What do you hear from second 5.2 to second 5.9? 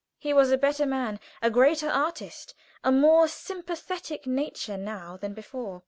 before.